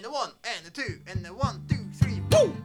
[0.00, 2.56] and a one, and a two, and a one, two, three, boom!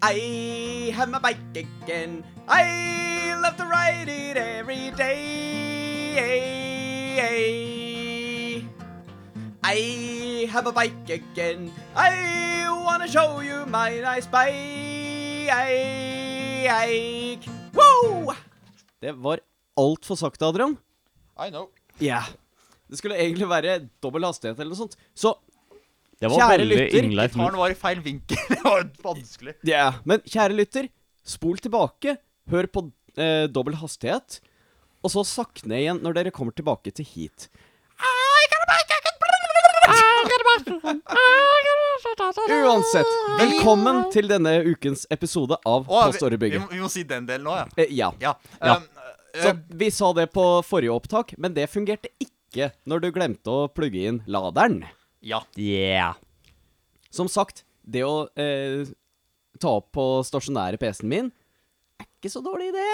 [0.00, 2.24] I have my bike again.
[2.48, 6.16] I love to ride it every day.
[9.62, 11.70] I have a bike again.
[11.94, 15.52] I wanna show you my nice bike.
[17.76, 18.32] Woo!
[19.00, 19.40] Det var
[19.76, 20.78] altfor sakte, Adrian.
[21.36, 21.68] I know.
[22.04, 22.22] Ja.
[22.90, 24.96] Det skulle egentlig være dobbel hastighet eller noe sånt.
[25.14, 25.34] Så
[26.20, 28.40] Det var Kjære lytter, Gitaren var i feil vinkel.
[28.52, 29.54] Det var vanskelig.
[29.68, 30.88] Ja, men kjære lytter,
[31.24, 32.16] spol tilbake,
[32.50, 32.82] hør på
[33.16, 34.40] eh, dobbel hastighet,
[35.00, 37.48] og så sakk ned igjen når dere kommer tilbake til heat.
[42.50, 43.06] Uansett,
[43.38, 47.46] velkommen til denne ukens episode av Å, vi, vi, må- vi må si den delen
[47.46, 47.66] nå, ja.
[47.80, 48.10] Eh, ja.
[48.20, 48.34] Ja.
[48.60, 48.84] Um,
[49.34, 53.68] Så vi sa det på forrige opptak, men det fungerte ikke når du glemte å
[53.70, 54.82] plugge inn laderen.
[55.22, 55.44] ja.
[55.56, 56.18] Yeah.
[57.10, 58.86] Som sagt, det å eh,
[59.60, 61.30] ta opp på stasjonære PC-en min
[62.00, 62.86] er ikke så dårlig idé.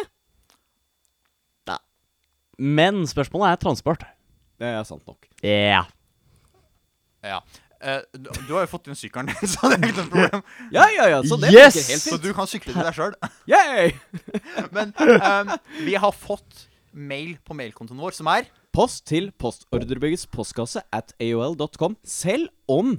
[2.57, 4.05] Men spørsmålet er transport.
[4.57, 5.29] Det er sant nok.
[5.45, 5.89] Yeah.
[7.25, 7.43] ja.
[7.81, 10.43] Eh, du, du har jo fått inn sykkelen din, så det er ikke noe problem.
[10.73, 11.75] Ja, ja, ja, så det Yes!
[11.77, 12.05] helt fint.
[12.07, 13.17] Så du kan sykle til deg sjøl.
[13.53, 13.93] Yay!
[14.77, 15.53] Men um,
[15.85, 21.95] vi har fått mail på mailkontoen vår, som er Post til postordrebyggets postkasse at aol.com,
[22.05, 22.99] selv om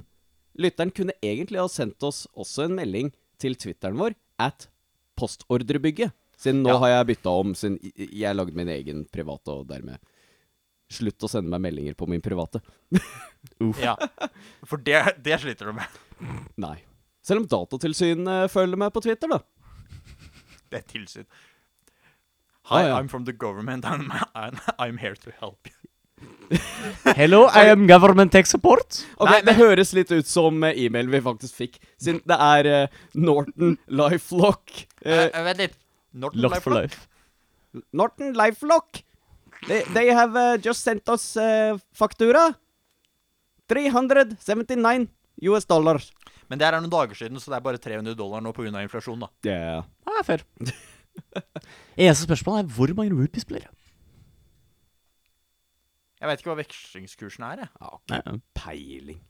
[0.58, 4.66] lytteren kunne egentlig ha sendt oss også en melding til Twitteren vår at
[5.18, 6.10] postordrebygget.
[6.38, 6.78] Siden nå Ja.
[6.82, 9.98] har jeg bytta om, siden jeg lagde min egen private, og dermed
[10.90, 12.60] slutt å sende meg meldinger på min private.
[13.80, 13.92] Ja.
[14.66, 15.98] For det, det sliter du med.
[16.60, 16.76] Nei.
[17.24, 19.38] Selv om Datatilsynet følger meg på Twitter, da.
[20.68, 21.26] Det er tilsyn.
[22.68, 22.96] Hi, Ah, ja.
[22.98, 23.84] I'm from the government.
[23.86, 25.74] and I'm, I'm here to help you.
[27.16, 28.98] Hello, I am government tech support.
[29.16, 32.68] Ok, Nei, Det høres litt ut som eh, e-mailen vi faktisk fikk, siden det er
[32.88, 34.72] uh, Norton Lifelock.
[35.06, 35.78] Uh, Uh, vent litt.
[36.12, 36.90] Norton Lock Lifelock?
[36.90, 37.82] life.
[37.94, 39.02] Norton Lifelock.
[39.66, 42.54] They, they have uh, just sent us uh, faktura.
[43.68, 45.08] 379
[45.50, 46.10] US dollars.
[46.48, 48.70] Men det her er noen dager siden, så det er bare 300 dollar nå pga.
[48.80, 49.20] inflasjon.
[49.20, 49.28] da.
[49.44, 49.84] Yeah.
[50.08, 50.44] er fair.
[51.98, 53.72] Eneste spørsmål er hvor mange rupees blir det?
[56.18, 57.64] Jeg vet ikke hva vekslingskursen er.
[57.64, 57.68] jeg.
[57.80, 59.20] Ja, Nei, peiling.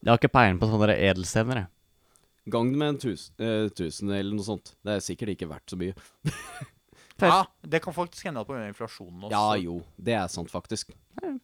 [0.00, 1.64] Jeg har ikke peiling på sånne edelstener.
[1.64, 1.72] jeg.
[2.50, 4.74] Gang med en tus, eh, tusen eller noe sånt.
[4.84, 5.94] Det er sikkert ikke verdt så mye.
[7.20, 7.30] Fair.
[7.34, 8.66] Ja, Det kan faktisk hende pga.
[8.70, 9.32] inflasjonen også.
[9.36, 10.90] Ja jo, det er sant faktisk.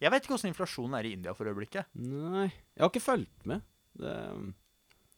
[0.00, 1.87] Jeg vet ikke hvordan inflasjonen er i India for øyeblikket.
[1.94, 3.60] Nei, jeg har ikke fulgt med.
[3.97, 4.14] Det,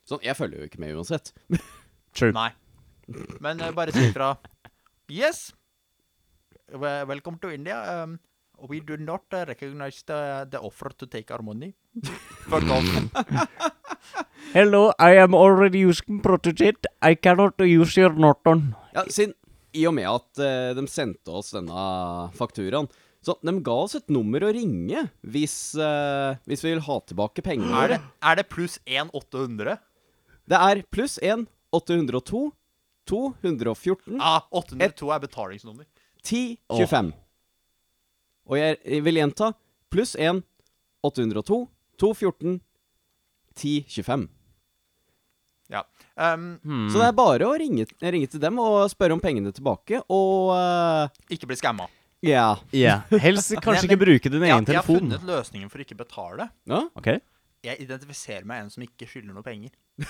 [0.08, 1.32] sånn, jeg følger jo ikke med uansett.
[2.18, 2.32] True.
[2.34, 2.50] Nei.
[3.40, 4.32] Men uh, bare si ifra.
[5.08, 5.52] Yes.
[6.74, 7.78] Wel- Welcome to India.
[8.02, 8.18] Um,
[8.68, 11.74] we do not uh, recognize the, the offer to take our money.
[12.50, 12.84] Fuck off.
[14.52, 16.86] Hello, I am already using Protogit.
[17.02, 18.74] I cannot use your Norton.
[18.94, 19.34] Ja, siden,
[19.76, 21.82] I og med at eh, de sendte oss denne
[22.38, 22.88] fakturaen,
[23.24, 27.42] så de ga oss et nummer å ringe hvis, eh, hvis vi vil ha tilbake
[27.44, 27.74] pengene.
[27.82, 27.98] Er det,
[28.30, 29.76] er det pluss 1 800?
[30.48, 32.44] Det er pluss 1 802
[33.08, 35.86] 214 Ah, 802 er betalingsnummer.
[36.24, 37.12] 10 25.
[38.48, 39.50] Og jeg, jeg vil gjenta
[39.92, 40.42] pluss 1
[41.04, 41.60] 802
[42.00, 42.58] 214
[43.58, 44.28] 10 25.
[45.68, 45.82] Ja.
[46.16, 46.58] Um,
[46.90, 50.52] Så det er bare å ringe, ringe til dem og spørre om pengene tilbake, og
[50.56, 51.86] uh, ikke bli skamma.
[52.24, 52.56] Ja.
[52.74, 53.04] Yeah.
[53.22, 55.98] Helst kanskje Men- ikke bruke din egen egen jeg har funnet løsningen for å ikke
[56.00, 56.48] betale.
[56.66, 56.84] ja.
[56.96, 57.20] Okay.
[57.66, 59.72] Jeg identifiserer meg en som ikke skylder noe penger.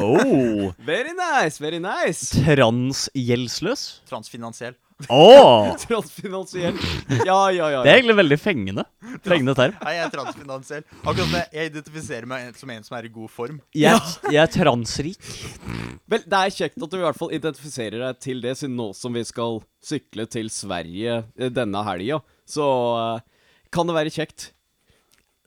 [0.00, 0.72] Oh.
[0.80, 2.30] Very nice, very nice.
[2.40, 3.82] Transgjeldsløs?
[4.08, 4.74] Transfinansiell.
[5.10, 5.70] Åh!
[5.80, 6.76] Transfinansiell.
[7.24, 7.80] Ja, ja, ja.
[7.84, 8.84] Det er egentlig veldig fengende.
[9.24, 9.76] Fengende term.
[9.80, 10.84] Nei, jeg er transfinansiell.
[11.00, 13.60] Akkurat det, jeg- identifiserer meg som en som er i god form.
[13.76, 15.32] Jeg, jeg er transrik.
[16.10, 18.90] Vel, det er kjekt at du i hvert fall identifiserer deg til det, siden nå
[18.98, 22.66] som vi skal sykle til Sverige eh, denne helga, så
[23.00, 23.26] eh,
[23.72, 24.50] kan det være kjekt.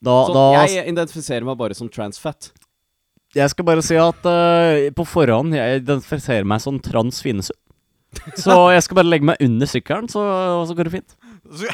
[0.04, 2.50] Da, Så da jeg identifiserer meg bare som transfat.
[3.34, 7.18] Jeg skal bare si at uh, på forhånd jeg identifiserer meg som trans.
[8.40, 10.24] Så jeg skal bare legge meg under sykkelen, så,
[10.70, 11.16] så går det fint.
[11.54, 11.68] Så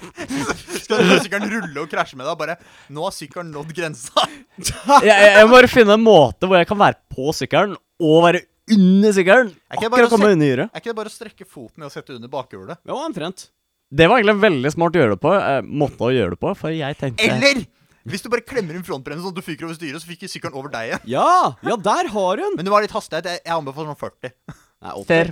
[0.82, 2.56] skal du sykkelen rulle og krasje med deg, og bare
[2.96, 4.26] Nå har sykkelen nådd grensa.
[4.60, 8.18] Jeg, jeg, jeg må bare finne en måte hvor jeg kan være på sykkelen og
[8.26, 8.44] være
[8.74, 9.54] under sykkelen.
[9.74, 10.74] Akkurat komme under gyret.
[10.74, 12.82] Er ikke det bare å strekke foten ned og sette under bakhjulet?
[12.88, 13.50] Jo, omtrent.
[13.90, 15.34] Det var egentlig veldig smart å gjøre det på.
[15.34, 17.64] Eh, måte å gjøre det på, for jeg tenkte Eller
[18.10, 20.56] hvis du bare klemmer inn frontbremsen sånn at du fyker over styret, så fyker sykkelen
[20.58, 21.04] over deg igjen.
[21.12, 22.56] Ja, ja, der har hun!
[22.58, 23.28] Men det var litt hastighet.
[23.28, 24.34] Jeg, jeg anbefaler sånn 40.
[24.50, 25.08] Nei, 80.
[25.10, 25.32] Fair.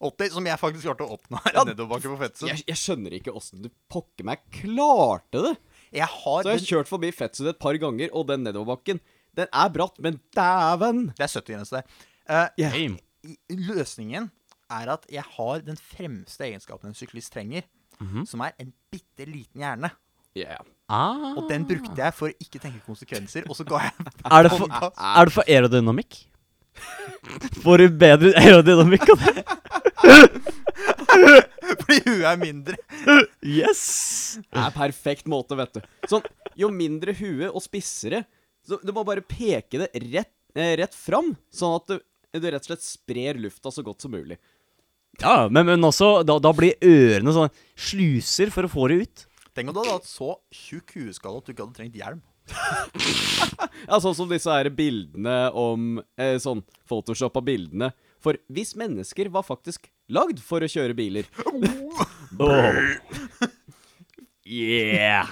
[0.00, 2.50] 80, som jeg faktisk klarte å oppnå her Ja, nedoverbakke på Fetsund.
[2.52, 5.54] Jeg, jeg skjønner ikke åssen du pokker meg klarte det.
[5.96, 9.00] Jeg har Så jeg har den, kjørt forbi Fetsund et par ganger, og den nedoverbakken,
[9.36, 11.06] den er bratt, men dæven!
[11.16, 12.00] Det er 70-grense der.
[12.28, 12.72] Eh, Ja.
[13.50, 14.28] Løsningen
[14.70, 17.64] er at jeg har den fremste egenskapen en syklist trenger,
[18.28, 19.90] som er en bitte liten hjerne.
[20.36, 20.60] Yeah.
[20.92, 21.32] Ah.
[21.38, 23.92] Og den brukte jeg for å ikke tenke konsekvenser, og så ga jeg
[24.28, 26.18] Er det for, er det for aerodynamikk?
[27.62, 29.44] Får du bedre aerodynamikk av det?
[31.80, 32.76] Fordi huet er mindre.
[33.42, 33.82] Yes!
[34.42, 35.86] Det er perfekt måte, vet du.
[36.10, 36.26] Sånn,
[36.58, 38.24] jo mindre hue og spissere
[38.66, 42.00] så Du må bare peke det rett, eh, rett fram, sånn at du,
[42.34, 44.40] du rett og slett sprer lufta så godt som mulig.
[45.22, 49.22] Ja, men, men også da, da blir ørene sånn sluser for å få det ut.
[49.54, 52.18] Tenk om du hadde hatt så tjukk hueskalle at du ikke hadde trengt hjelm.
[53.86, 57.92] Ja, Sånn som disse her bildene om eh, Sånn Photoshop av bildene.
[58.22, 61.28] For hvis mennesker var faktisk lagd for å kjøre biler
[62.36, 62.72] Oh.
[64.46, 65.30] Yeah!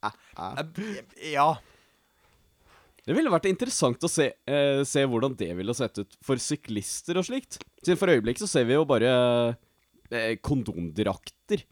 [1.30, 1.50] Ja.
[3.04, 7.18] Det ville vært interessant å se, eh, se hvordan det ville sett ut for syklister
[7.20, 7.58] og slikt.
[7.84, 9.10] Siden for øyeblikket så ser vi jo bare
[10.12, 11.64] eh, kondomdrakter.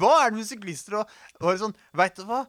[0.00, 1.10] Hva er det med syklister og,
[1.42, 2.44] og sånn Veit du hva?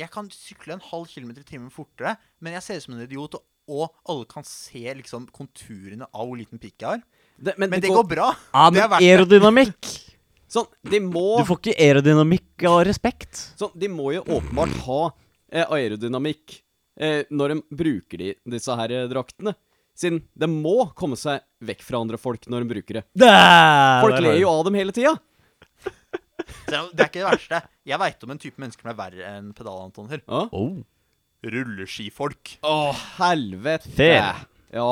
[0.00, 3.04] Jeg kan sykle en halv kilometer i timen fortere, men jeg ser ut som en
[3.04, 7.02] idiot, og, og alle kan se liksom konturene av hvor liten pikk jeg har.
[7.40, 8.30] Det, Men det går bra.
[8.52, 9.04] Ja, men er det.
[9.06, 9.90] aerodynamikk
[10.50, 13.38] Sånn, de må Du får ikke aerodynamikk av respekt.
[13.60, 16.56] Sånn, de må jo åpenbart ha eh, aerodynamikk
[16.98, 19.54] eh, når de bruker de, disse her eh, draktene.
[20.00, 23.04] Siden de må komme seg vekk fra andre folk når de bruker det.
[23.20, 25.14] Folk ler jo av dem hele tida.
[26.66, 27.60] Så Det er ikke det verste.
[27.88, 30.24] Jeg veit om en type mennesker som er verre enn pedalantoner.
[30.26, 30.46] Ja.
[30.52, 30.80] oh.
[31.40, 32.56] Rulleskifolk.
[32.66, 32.74] Å,
[33.18, 33.92] helvete.
[33.96, 34.42] Fair.
[34.74, 34.90] Ja.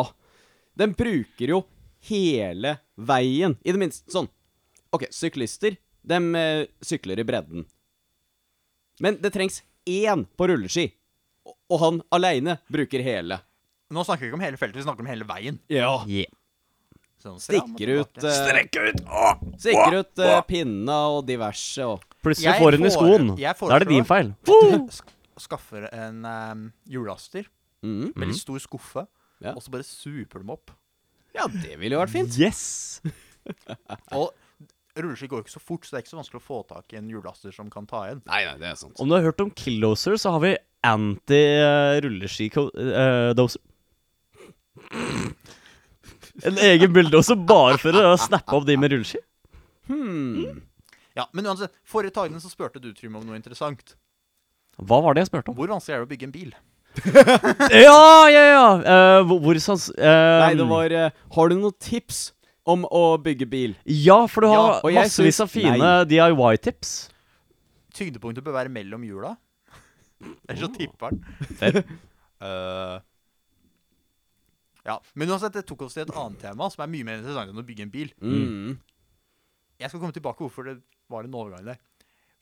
[0.78, 1.62] De bruker jo
[2.08, 3.56] hele veien.
[3.62, 4.31] I det minste sånn.
[4.94, 5.76] OK, syklister,
[6.08, 7.66] de eh, sykler i bredden.
[9.04, 10.88] Men det trengs én på rulleski.
[11.44, 13.43] Og, og han aleine bruker hele.
[13.93, 15.61] Nå snakker vi ikke om hele feltet, vi snakker om hele veien.
[15.72, 15.93] Ja.
[16.08, 16.32] Yeah.
[17.18, 19.00] Sånn, Stikker ut uh, eh, ut!
[19.10, 19.40] Åh.
[19.58, 23.32] Stikker ut uh, pinna og diverse og Plutselig får hun i skoen.
[23.38, 24.30] Da er det din feil.
[24.94, 27.46] Sk skaffer en um, hjullaster,
[27.86, 28.10] mm.
[28.18, 29.06] veldig stor skuffe,
[29.38, 29.52] Ja.
[29.54, 30.72] og så bare super dem opp.
[31.30, 32.34] Ja, det ville jo vært fint.
[32.40, 32.98] Yes!
[34.18, 34.34] Og
[34.98, 36.96] rulleski går ikke så fort, så det er ikke så vanskelig å få tak i
[36.98, 38.20] en hjullaster som kan ta igjen.
[38.26, 38.98] Nei, nei, det er sant.
[38.98, 43.60] Om du har hørt om Killdoser, så har vi anti-rulleski-doser.
[46.48, 49.20] En egen bulldoser bare for å snappe opp de med rulleski.
[49.88, 50.62] Hmm.
[51.18, 53.96] Ja, Men uansett, forrige tagene så spurte du, Trym, om noe interessant.
[54.78, 55.56] Hva var det jeg spurte om?
[55.58, 56.56] Hvor vanskelig er det å bygge en bil?
[57.86, 58.66] Ja, ja, ja!
[58.82, 59.88] Uh, hvor, hvor sans...
[59.98, 60.06] Uh,
[60.44, 62.20] Nei, det var uh, Har du noen tips
[62.68, 63.74] om å bygge bil?
[63.84, 65.90] Ja, for du har Ja, massevis av fine.
[66.10, 66.94] DIY-tips.
[67.98, 69.34] Tyngdepunktet bør være mellom hjula.
[70.48, 71.82] Ellers så tipper den.
[74.88, 77.52] Ja, Men uansett, det tok oss til et annet tema som er mye mer interessant
[77.52, 78.12] enn å bygge en bil.
[78.25, 78.79] Mm.
[79.79, 80.79] Jeg skal komme tilbake hvorfor det
[81.12, 81.79] var en overgang der.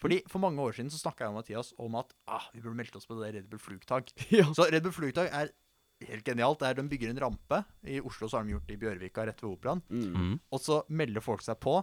[0.02, 2.76] Fordi For mange år siden så snakka jeg og Mathias om at ah, vi burde
[2.78, 4.12] meldt oss på det Red Bull Flugtag.
[4.38, 4.46] Ja.
[4.54, 5.52] Så Red Bull Flugtag er
[6.06, 6.60] helt genialt.
[6.60, 7.62] Det er De bygger en rampe.
[7.88, 9.82] I Oslo så har de gjort det i Bjørvika rett ved Operaen.
[9.88, 10.08] Mm.
[10.12, 10.34] Mm.
[10.52, 11.78] Og så melder folk seg på,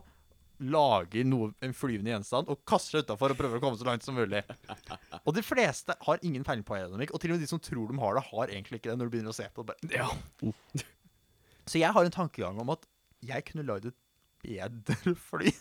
[0.71, 4.05] lager noe, en flyvende gjenstand og kaster det utafor og prøver å komme så langt
[4.05, 4.43] som mulig.
[5.25, 7.91] Og de fleste har ingen peiling på aerodynamikk, og til og med de som tror
[7.91, 9.75] de har det, har egentlig ikke det når du begynner å se på det.
[9.83, 9.91] Bare.
[9.95, 10.83] Ja.
[11.69, 12.83] Så jeg har en tankegang om at
[13.23, 13.99] jeg kunne lagd et
[14.43, 15.53] bedre fly.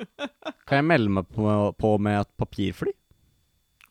[0.68, 2.94] Kan jeg melde meg på, på med et papirfly?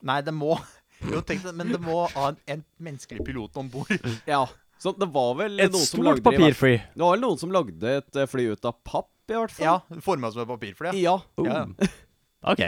[0.04, 0.56] Nei, det må
[1.04, 3.92] Jo, tenk det, men det må ha en, en menneskelig pilot om bord.
[4.30, 4.46] ja.
[4.84, 6.74] Så det var vel Et noen som lagde Et stort papirfly.
[6.92, 9.66] Det var vel noen som lagde et eh, fly ut av papp, i hvert fall.
[9.68, 10.94] Ja, Forma som et papirfly.
[11.02, 11.18] Ja.
[11.20, 11.20] Ja.
[11.42, 11.48] Oh.
[11.50, 11.66] Ja.
[12.44, 12.60] Ok.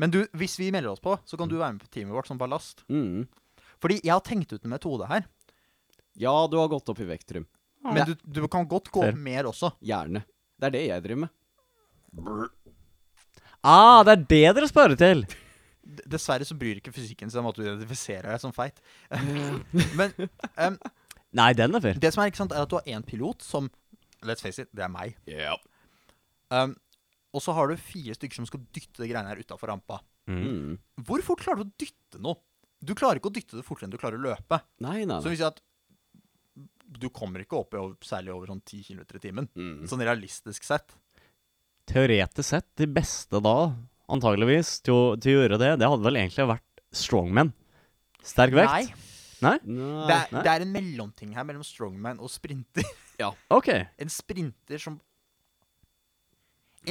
[0.00, 2.30] Men du, hvis vi melder oss på, så kan du være med på teamet vårt
[2.30, 2.78] som ballast.
[2.88, 3.26] Mm.
[3.76, 5.26] Fordi jeg har tenkt ut en metode her.
[6.16, 7.44] ja, du har gått opp i vekt, Trym.
[7.84, 9.74] Men du, du kan godt gå opp mer også.
[9.84, 10.22] Gjerne.
[10.56, 12.48] Det er det jeg driver med.
[13.62, 15.24] Ah, det er det dere sparer til!
[16.12, 18.80] Dessverre så bryr ikke fysikken seg om at du identifiserer deg som feit.
[19.98, 20.12] Men
[20.56, 20.76] um,
[21.36, 22.00] Nei, den er fair.
[22.00, 23.68] det som er ikke sant, er at du har én pilot som
[24.26, 25.14] Let's face it, det er meg.
[25.30, 25.52] Ja.
[26.54, 26.74] Um,
[27.36, 30.00] og så har du fire stykker som skal dytte det greiene her utafor rampa.
[30.28, 30.76] Mm.
[31.08, 32.40] Hvor fort klarer du å dytte noe?
[32.78, 34.60] Du klarer ikke å dytte det fortere enn du klarer å løpe.
[34.84, 35.60] Nei, nei, Så vi vil si at
[36.88, 39.48] du kommer ikke opp i over, særlig over sånn 10 km i timen.
[39.58, 39.82] Mm.
[39.90, 40.94] Sånn realistisk sett.
[41.88, 43.56] Teoretisk sett, de beste da,
[44.12, 47.52] antageligvis, til å, til å gjøre det, det hadde vel egentlig vært strongmen.
[48.24, 48.72] Sterk vekt.
[48.72, 49.04] Nei.
[49.44, 49.58] Nei?
[49.64, 50.06] Nei.
[50.08, 50.42] Det er, nei.
[50.44, 52.86] det er en mellomting her mellom strongman og sprinter.
[53.18, 53.32] Ja.
[53.50, 53.70] OK.
[53.98, 54.98] En sprinter som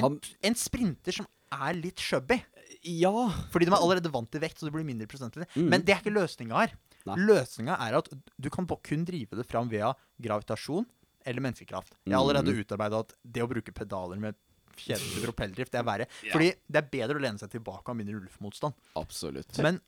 [0.05, 2.37] en, en sprinter som er litt chubby.
[2.83, 3.11] Ja.
[3.51, 5.47] Fordi de er allerede vant til vekt, så det blir mindre prosentlig.
[5.55, 5.69] Mm.
[5.71, 6.75] Men det er ikke løsninga her.
[7.17, 10.85] Løsninga er at du kan kun drive det fram via gravitasjon
[11.27, 11.93] eller menneskekraft.
[12.05, 12.59] Jeg har allerede Mm.
[12.63, 14.35] utarbeida at det å bruke pedaler med
[14.77, 16.05] kjedelig propelldrift, det er verre.
[16.31, 18.73] Fordi det er bedre å lene seg tilbake og ha mindre luftmotstand.
[18.95, 19.57] Absolutt.
[19.63, 19.79] Men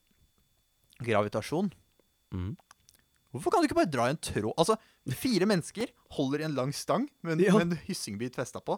[1.00, 1.70] gravitasjon
[2.34, 2.56] mm.
[3.30, 4.50] Hvorfor kan du ikke bare dra i en tråd?
[4.58, 4.74] Altså,
[5.14, 7.52] fire mennesker holder i en lang stang med en, Ja.
[7.60, 8.74] med en hyssingbit festa på.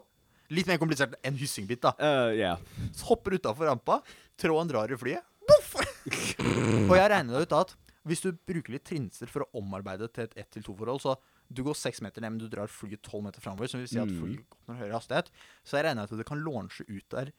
[0.51, 1.93] Litt mer komplisert enn en hyssingbit, da.
[1.99, 2.57] Uh, yeah.
[2.93, 4.01] Så hopper utafor rampa,
[4.37, 5.23] tråden drar i flyet.
[5.47, 5.75] Boff!
[6.89, 10.35] og jeg regner ut at hvis du bruker litt trinser for å omarbeide til et
[10.43, 11.15] 1-2-forhold, så
[11.53, 13.99] du går seks meter ned, men du drar flyet tolv meter framover, som vil si
[14.01, 14.19] at Mm.
[14.19, 15.29] flyet oppnår høyere hastighet,
[15.63, 17.31] så jeg regner ut at du kan launche ut der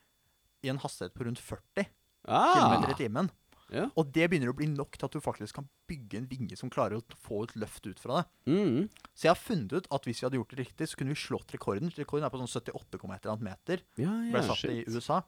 [0.65, 1.87] i en hastighet på rundt 40
[2.27, 2.55] Ah.
[2.57, 3.31] km i timen.
[3.73, 3.87] Ja.
[3.97, 6.71] Og det begynner å bli nok til at du faktisk kan bygge en vinge som
[6.71, 8.53] klarer å få et løft ut fra det.
[8.53, 8.89] Mm.
[9.15, 11.21] Så jeg har funnet ut at hvis vi hadde gjort det riktig, så kunne vi
[11.23, 11.93] slått rekorden.
[11.97, 13.83] Rekorden er på sånn 78, eller meter.
[13.97, 14.55] Ja, Ble ja.
[14.61, 14.71] shit.
[14.71, 14.85] i.
[14.93, 15.23] USA.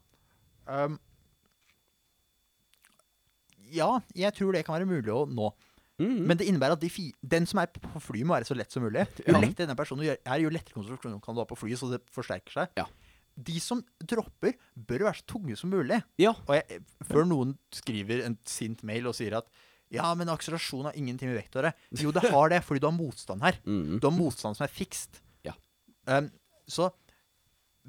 [0.66, 0.98] Um,
[3.72, 5.48] ja, jeg tror det kan være mulig å nå.
[5.96, 6.18] Mm.
[6.28, 6.90] Men det innebærer at de
[7.24, 9.06] den som er på flyet, må være så lett som mulig.
[9.24, 9.40] Jo Ja.
[9.40, 12.52] lettere denne personen er, jo lettere konstruksjon kan du ha på flyet, så det forsterker
[12.52, 12.68] seg.
[12.76, 12.84] Ja.
[13.36, 16.00] De som dropper, bør være så tunge som mulig.
[16.20, 16.32] Ja.
[16.46, 19.50] Og jeg, før noen skriver en sint mail og sier at
[19.92, 21.74] ja, men akselerasjon har ingenting med vekt å gjøre.
[22.02, 23.58] Jo, det har det, fordi du har motstand her.
[23.68, 24.00] Mm.
[24.02, 25.20] Du har motstand som er fikst.
[25.46, 25.54] Ja.
[26.10, 26.32] Um,
[26.66, 26.88] så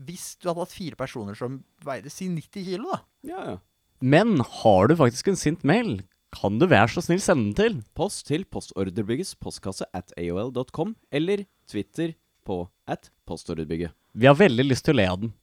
[0.05, 3.57] hvis du hadde hatt fire personer som veide si 90 kilo, da Ja, ja.
[3.97, 6.03] Men har du faktisk en sint mail,
[6.37, 7.77] kan du være så snill sende den til.
[7.97, 12.13] Post til Postordrebyggets postkasse at aol.com, eller Twitter
[12.45, 13.96] på at postordrebygget.
[14.17, 15.33] Vi har veldig lyst til å le av den.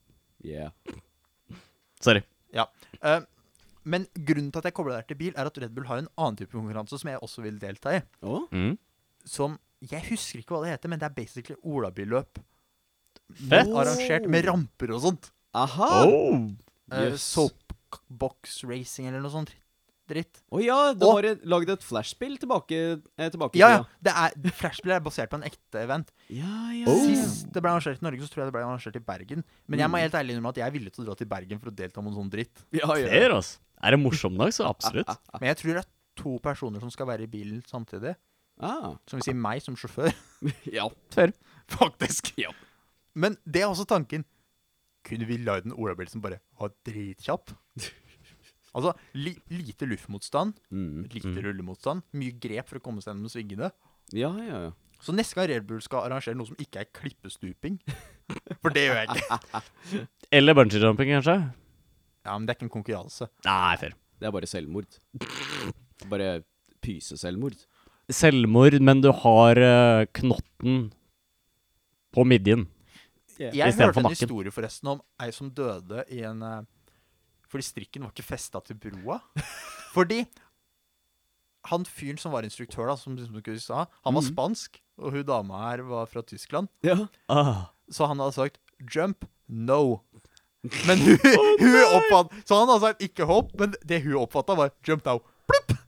[0.44, 0.72] Yeah.
[2.02, 2.24] Sorry.
[2.54, 2.66] Ja.
[3.00, 3.20] Eh,
[3.86, 6.08] men grunnen til at jeg kobler det til bil, er at Red Bull har en
[6.18, 8.02] annen type konkurranse som jeg også vil delta i.
[8.26, 8.48] Oh.
[8.54, 8.74] Mm.
[9.24, 12.38] Som Jeg husker ikke hva det heter, men det er basically olabilløp.
[13.36, 13.68] Fett.
[13.68, 15.28] Arrangert med ramper og sånt.
[15.54, 15.90] Aha!
[16.08, 16.46] Oh.
[16.92, 17.22] Eh, Yes.
[17.34, 19.52] Soapbox racing eller noe sånt
[20.08, 20.42] dritt.
[20.52, 23.78] Å ja, du Og- et- lagd et flashspill tilbake, eh, tilbake Ja, ja.
[23.82, 23.88] tida.
[24.02, 26.10] Det er, Flashbill er basert på en ekte event.
[26.28, 26.86] Ja, ja.
[26.86, 27.06] Oh.
[27.06, 29.44] Sist det ble arrangert i Norge, så tror jeg det ble arrangert i Bergen.
[29.68, 30.00] Men jeg må Mm.
[30.04, 32.02] helt ærlig innrømme at jeg er villig til å dra til Bergen for å delta
[32.02, 32.64] med noe sånn dritt.
[32.72, 33.08] ja, ja.
[33.08, 33.58] Fair, altså.
[33.82, 35.06] Er det morsom nok, så absolutt.
[35.40, 38.14] Men jeg tror det er to personer som skal være i bilen samtidig.
[38.60, 38.94] Ah.
[39.08, 40.12] Som vil si meg som sjåfør.
[40.72, 40.88] Ja.
[41.10, 41.32] Fair.
[41.68, 42.32] Faktisk.
[42.38, 42.50] Ja.
[43.14, 44.24] Men det er også tanken.
[45.04, 47.50] Kunne vi lagd en olabil som bare var dritkjapp?
[48.74, 51.04] Altså, li lite luftmotstand, Mm.
[51.12, 51.42] lite Mm.
[51.44, 53.70] rullemotstand, mye grep for å komme seg gjennom svingene.
[54.12, 54.72] Ja, ja, ja.
[55.00, 57.78] Så neste gang Red Bull skal arrangere noe som ikke er klippestuping
[58.62, 59.62] For det gjør jeg ikke.
[60.32, 61.36] Eller bungee-jumping, kanskje?
[62.24, 63.28] Ja, Men det er ikke en konkurranse.
[63.44, 63.92] Nei, fair.
[64.18, 64.86] Det er bare selvmord.
[66.08, 66.28] Bare
[66.84, 67.56] pyseselvmord.
[68.10, 70.92] Selvmord, men du har uh, knotten
[72.14, 72.66] på midjen.
[73.38, 76.60] Jeg Istedenfor hørte en historie forresten om ei som døde i en eh,
[77.54, 79.20] Fordi strikken var ikke festa til broa.
[79.94, 80.24] Fordi
[81.70, 84.32] han fyren som var instruktør, da, som liksom du sa, han var Mhm.
[84.34, 86.68] spansk, og hun dama her var fra Tyskland.
[86.82, 87.06] Ja.
[87.30, 87.70] Ah.
[87.90, 90.00] Så han hadde sagt 'jump, no'.
[90.86, 91.18] Men hun,
[91.62, 95.20] hun oppfatt, Så han hadde sagt 'ikke hopp', men det hun oppfatta, var 'jump now'.
[95.46, 95.78] Plupp!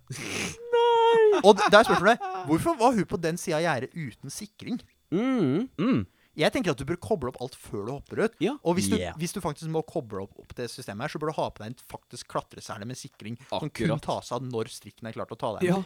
[1.44, 4.80] Og der er spørsmålet hvorfor var hun på den sida av gjerdet uten sikring?
[5.10, 5.68] Mm.
[5.78, 6.06] Mm.
[6.36, 8.34] Jeg tenker at du bør koble opp alt før du hopper ut.
[8.44, 8.56] Ja.
[8.62, 9.14] Og hvis du, Yeah.
[9.16, 11.62] hvis du faktisk må koble opp, opp det systemet her, så bør du ha på
[11.64, 14.02] deg en faktisk klatresele med sikring som kun Akkurat.
[14.04, 15.78] tas av når strikken er klar til å ta deg Ja.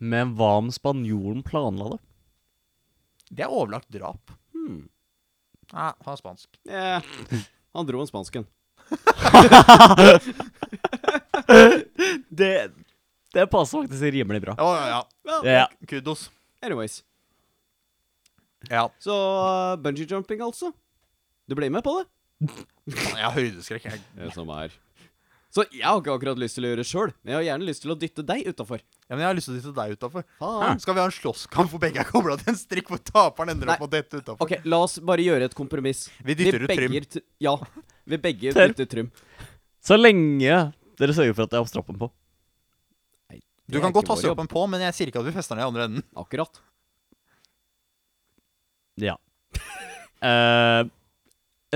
[0.00, 2.00] Men hva om spanjolen planla det?
[3.30, 4.30] Det er overlagt drap.
[4.54, 4.88] Hmm.
[5.74, 6.48] Nei, han er spansk.
[6.64, 7.00] Ja.
[7.76, 8.46] Han dro en spansken.
[12.28, 12.70] Det,
[13.34, 14.54] det passer faktisk rimelig bra.
[14.58, 15.04] Ja, ja.
[15.44, 15.68] Ja.
[15.88, 16.30] Kudos.
[16.62, 17.02] Anyways.
[18.66, 18.88] Ja.
[19.02, 20.72] Så uh, bungee jumping, altså.
[21.48, 22.08] Du ble med på det?
[22.88, 23.88] Jeg har høydeskrekk.
[23.88, 24.04] Jeg.
[24.18, 24.74] Det som er.
[25.48, 27.66] Så jeg har ikke akkurat lyst til å gjøre det sjøl, men jeg har gjerne
[27.70, 28.82] lyst til å dytte deg utafor.
[29.08, 30.26] Ja, men jeg har lyst til å dytte deg utafor.
[30.84, 33.72] Skal vi ha en slåsskamp hvor begge er kobla til en strikk, hvor taperen ender
[33.72, 34.42] opp med å dette utafor?
[34.44, 36.04] Ok, la oss bare gjøre et kompromiss.
[36.20, 36.98] Vi dytter ut Trym.
[37.42, 37.56] Ja.
[38.04, 38.74] Vi begge Fair.
[38.74, 39.08] dytter Trym.
[39.88, 40.60] Så lenge
[41.00, 42.10] dere sørger for at jeg har stroppen på.
[43.32, 43.40] Nei,
[43.72, 45.68] Du kan godt ha vår på, men jeg sier ikke at vi fester den i
[45.70, 46.06] andre enden.
[46.18, 46.60] Akkurat.
[49.00, 49.16] Ja.
[50.22, 50.84] Eh,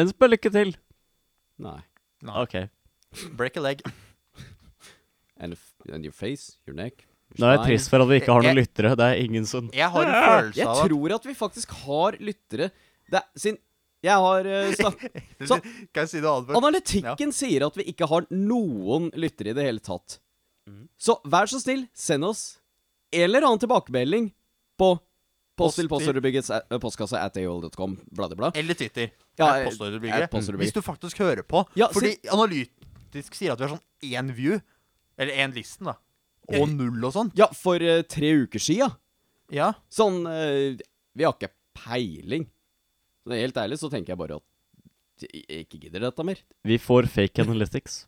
[0.03, 0.71] Ønsk meg lykke til.
[1.63, 1.79] Nei.
[2.25, 2.37] Nei.
[2.43, 2.55] OK.
[3.39, 3.83] Break a leg.
[5.43, 5.63] And, if,
[5.93, 7.03] and your face, your neck
[7.33, 7.69] your Nå er jeg spine.
[7.73, 8.91] trist for at vi ikke har noen Jeg- lyttere.
[9.01, 11.71] Det er ingen som Jeg har en følelse Jeg av at tror at vi faktisk
[11.83, 12.69] har lyttere
[13.13, 13.57] det er, sin,
[14.05, 15.01] jeg har uh, snak
[15.49, 15.59] Så-
[15.93, 16.47] Kan jeg si noe annet?
[16.53, 16.59] først?
[16.63, 20.19] Analytikken sier at vi ikke har noen lyttere i det hele tatt.
[20.69, 20.87] Mhm.
[20.97, 22.45] Så vær så snill, send oss
[23.13, 24.31] eller annen tilbakemelding
[24.81, 24.93] på
[25.59, 28.51] Post til Post postordrebyggets eh, postkasse at aol.com, bla, bla, bla.
[28.57, 29.11] Eller Twitter.
[29.37, 30.33] Ja, eh, postordrebygget.
[30.63, 31.67] Hvis du faktisk hører på.
[31.77, 34.63] Ja, fordi Analytisk sier at vi har sånn én view,
[35.21, 35.99] eller én listen, da.
[36.57, 37.31] Og null og sånn.
[37.39, 38.89] Ja, for uh, tre uker sia.
[39.53, 39.71] Ja.
[39.93, 40.73] Sånn uh,
[41.15, 42.49] Vi har ikke peiling.
[43.23, 46.41] Så helt ærlig så tenker jeg bare at jeg ikke gidder dette mer.
[46.67, 48.07] Vi får fake analytics.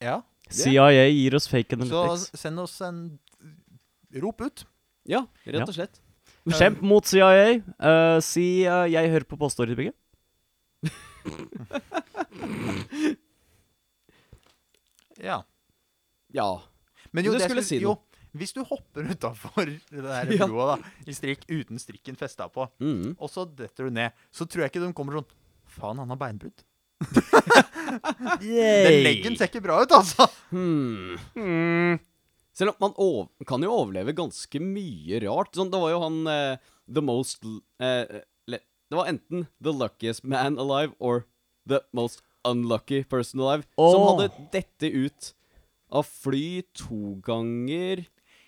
[0.00, 0.22] ja.
[0.48, 2.30] CIA gir oss fake analytics.
[2.30, 3.02] Så send oss en
[4.16, 4.62] Rop ut.
[5.08, 5.66] Ja, rett Ja.
[5.66, 6.00] og slett.
[6.48, 7.58] Kjemp mot CIA.
[7.80, 9.96] Uh, si uh, 'jeg hører på postordrebygget'.
[15.18, 15.42] Ja.
[16.32, 16.62] Ja.
[17.10, 18.04] Men jo, Du det skulle skulle si jo, noe.
[18.38, 20.46] Hvis du hopper utafor det der Ja.
[20.46, 23.16] broa da, i strikk uten strikken festa på, Mm.
[23.18, 25.26] og så detter du ned, så tror jeg ikke de kommer sånn
[25.68, 26.62] Faen, han har beinbrudd.
[28.40, 30.24] Den leggen ser ikke bra ut, altså.
[30.50, 31.18] Hmm.
[31.36, 31.98] Mm.
[32.58, 35.52] Selv om man over, kan jo overleve ganske mye rart.
[35.54, 37.44] Sånn, det var jo han uh, The Most
[37.78, 41.26] eh, Det var enten The Luckiest Man Alive or
[41.68, 45.34] The Most Unlucky Person Alive som hadde dette ut
[45.88, 48.04] av fly to ganger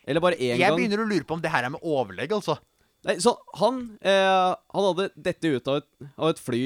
[0.06, 2.56] Eller bare én Jeg begynner å lure på om det her er med overlegg, altså.
[3.06, 6.64] Nei, så han eh, Han hadde dette ut av et, av et fly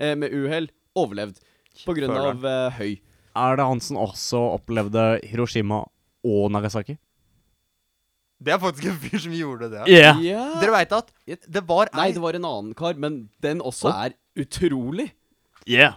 [0.00, 0.70] eh, med uhell.
[0.94, 1.40] Overlevd.
[1.84, 2.92] På grunn Føler av eh, høy.
[3.34, 5.82] Er det han som også opplevde Hiroshima
[6.24, 6.96] og Nagasaki?
[8.44, 9.84] Det er faktisk en fyr som gjorde det.
[9.88, 10.18] Yeah.
[10.24, 10.46] Ja.
[10.60, 14.00] Dere veit at det var Nei, det var en annen kar, men den også oh.
[14.04, 15.12] er utrolig.
[15.70, 15.94] Yeah.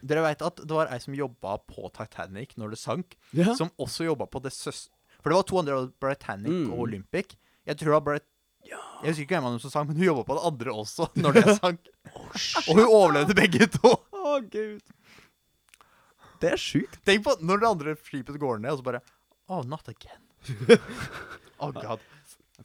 [0.00, 3.52] Dere vet at det var ei som jobba på Titanic når det sank, yeah.
[3.58, 4.86] som også jobba på det søs...
[5.18, 6.72] For det var to andre, av Britannic Mm.
[6.72, 7.34] og Olympic.
[7.66, 8.28] Jeg tror det var Brit...
[8.68, 11.08] Jeg husker ikke hvem av dem som sank, men hun jobba på det andre også
[11.22, 11.90] når det sank.
[12.68, 13.92] og hun overlevde begge to.
[14.14, 14.80] Å, gud.
[16.42, 17.00] Det er sjukt.
[17.08, 19.04] Tenk på når det andre skipet går ned, og så bare
[19.48, 20.20] Oh, not again.
[21.58, 22.00] oh god.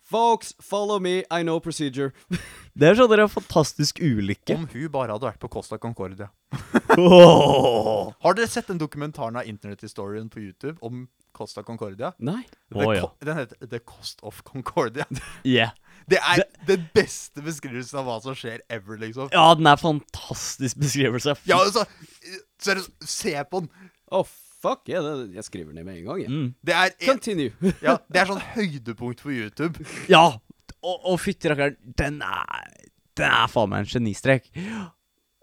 [0.02, 2.12] Folks, follow me, I know procedure.
[2.76, 4.56] Det er sånn dere er fantastisk ulykke.
[4.58, 6.32] Om hun bare hadde vært på Costa Concordia.
[6.98, 8.10] oh.
[8.26, 11.06] Har dere sett den dokumentaren av internethistorien på YouTube om
[11.38, 12.12] Costa Concordia?
[12.18, 12.42] Nei.
[12.74, 13.06] The Å, ja.
[13.22, 15.06] Den heter The Cost of Concordia.
[15.46, 15.78] Yeah.
[16.10, 19.30] Det er den beste beskrivelsen av hva som skjer ever, liksom.
[19.34, 21.36] Ja, den er fantastisk beskrivelse.
[21.50, 21.86] Ja, altså
[22.64, 23.70] Seriøst, se på den.
[24.14, 24.24] Å,
[24.64, 26.32] fuck, yeah, det, jeg skriver ned med en gang, jeg.
[26.32, 26.50] Mm.
[26.64, 27.74] Det er, Continue.
[27.84, 29.88] ja, det er sånn høydepunkt på YouTube.
[30.12, 30.26] Ja!
[30.84, 32.68] Og, og fytti rakkeren, den er
[33.16, 34.50] Den er faen meg en genistrek.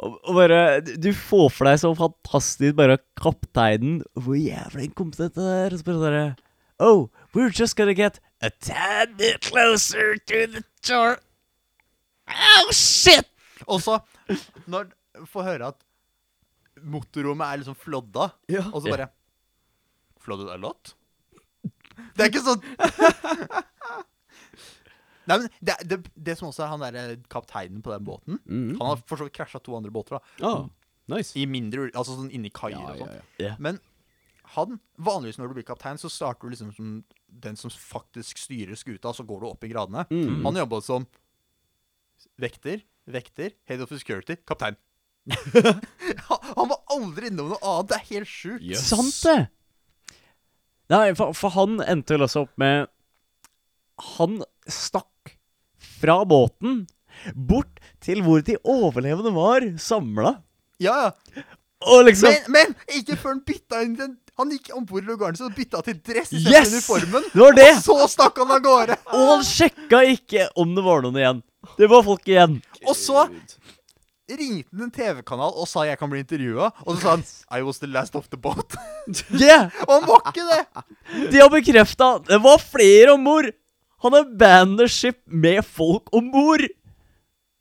[0.00, 5.48] Og, og bare Du får for deg så fantastisk bare kapteinen Hvor jævlig kompetent det
[5.48, 5.72] er.
[5.72, 6.38] Og så bare sånn
[6.80, 11.18] Oh, we're just gonna get a tad bit closer to the door.
[12.30, 13.26] Oh, shit!
[13.66, 13.98] Og så,
[14.70, 14.92] når
[15.28, 15.80] får høre at
[16.80, 18.62] motorrommet er liksom flodda, Ja.
[18.72, 19.10] og så bare
[20.20, 20.94] Flooded a lot?
[22.16, 22.60] Det er ikke sånn
[25.28, 28.72] Nei, men det, det, det som også er han derre kapteinen på den båten Mm.
[28.80, 30.46] Han har for så vidt krasja to andre båter, da.
[30.48, 30.64] Ah,
[31.12, 31.34] nice.
[31.38, 33.22] I mindre Altså sånn inni kaier Ja, og ja, sånn.
[33.44, 33.52] ja.
[33.62, 33.78] Men
[34.56, 36.88] han Vanligvis når du blir kaptein, så starter du liksom som
[37.30, 40.06] den som faktisk styrer skuta, så går du opp i gradene.
[40.10, 40.44] Mm.
[40.44, 41.06] Han jobba som
[42.40, 44.76] vekter, vekter, head of security, kaptein.
[46.56, 47.90] han var aldri innom noe annet.
[47.90, 48.64] Det er helt sjukt.
[48.64, 48.86] Yes.
[48.90, 49.48] Sant det!
[50.90, 52.88] Nei, for, for han endte vel også opp med
[54.18, 55.36] Han stakk
[56.00, 56.82] fra båten
[57.34, 60.38] bort til hvor de overlevende var samla.
[60.80, 61.44] Ja, ja.
[61.90, 65.06] Og liksom Men, men ikke før han bytta inn den Han gikk om bord i
[65.10, 66.72] lugaren sin og bytta til dress i Yes!
[66.72, 67.26] uniformen.
[67.32, 67.68] Det var det!
[67.76, 68.96] Og så stakk han av gårde!
[69.12, 71.42] Og han sjekka ikke om det var noen igjen.
[71.76, 72.56] Det var folk igjen.
[72.88, 73.26] Og så
[74.30, 76.70] ringte han en TV-kanal og sa jeg kan bli intervjua.
[76.86, 77.24] Og så sa han
[77.58, 78.76] I was the last of the boat.
[79.36, 79.68] Yeah!
[79.88, 80.62] og han var ikke det!
[81.34, 83.50] De har bekrefta det var flere om bord.
[84.00, 86.64] Han er ship med folk om bord.